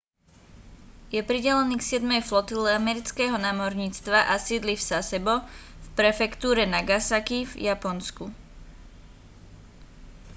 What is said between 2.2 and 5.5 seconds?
flotile amerického námorníctva a sídli v sasebo